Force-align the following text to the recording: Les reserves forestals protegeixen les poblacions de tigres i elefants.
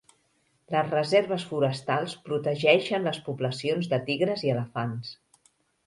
Les 0.75 0.87
reserves 0.93 1.45
forestals 1.51 2.17
protegeixen 2.31 3.07
les 3.11 3.23
poblacions 3.29 3.95
de 3.97 4.05
tigres 4.11 4.49
i 4.51 4.55
elefants. 4.59 5.17